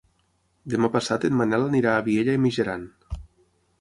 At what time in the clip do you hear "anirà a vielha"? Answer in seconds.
1.67-2.39